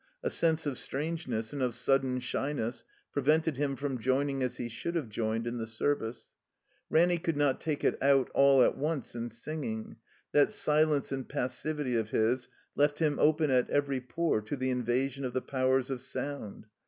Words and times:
A 0.23 0.31
sense 0.31 0.65
of 0.65 0.79
strangeness 0.79 1.53
and 1.53 1.61
of 1.61 1.75
sudden 1.75 2.19
shyness 2.19 2.85
pre 3.13 3.21
vented 3.21 3.57
him 3.57 3.75
from 3.75 3.99
joining 3.99 4.41
as 4.41 4.57
he 4.57 4.67
should 4.67 4.95
have 4.95 5.09
joined 5.09 5.45
in 5.45 5.59
the 5.59 5.67
Service. 5.67 6.31
Ranny 6.89 7.19
could 7.19 7.37
not 7.37 7.61
take 7.61 7.83
it 7.83 8.01
out 8.01 8.27
all 8.31 8.63
at 8.63 8.75
once 8.75 9.13
in 9.13 9.29
singing. 9.29 9.97
That 10.31 10.51
silence 10.51 11.11
and 11.11 11.29
passivity 11.29 11.95
of 11.97 12.09
his 12.09 12.47
left 12.75 12.97
him 12.97 13.19
open 13.19 13.51
at 13.51 13.69
every 13.69 14.01
pore 14.01 14.41
to 14.41 14.55
the 14.55 14.71
invasion 14.71 15.23
of 15.23 15.33
the 15.33 15.41
powers 15.43 15.91
of 15.91 16.01
sound. 16.01 16.65